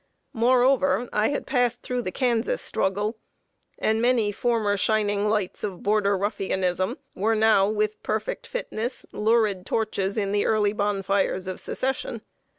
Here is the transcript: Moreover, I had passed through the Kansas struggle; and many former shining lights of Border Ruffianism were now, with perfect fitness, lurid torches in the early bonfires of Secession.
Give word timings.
Moreover, 0.33 1.07
I 1.13 1.27
had 1.27 1.45
passed 1.45 1.83
through 1.83 2.01
the 2.01 2.11
Kansas 2.11 2.59
struggle; 2.59 3.19
and 3.77 4.01
many 4.01 4.31
former 4.31 4.75
shining 4.75 5.29
lights 5.29 5.63
of 5.63 5.83
Border 5.83 6.17
Ruffianism 6.17 6.97
were 7.13 7.35
now, 7.35 7.69
with 7.69 8.01
perfect 8.01 8.47
fitness, 8.47 9.05
lurid 9.11 9.63
torches 9.63 10.17
in 10.17 10.31
the 10.31 10.47
early 10.47 10.73
bonfires 10.73 11.45
of 11.45 11.59
Secession. 11.61 12.23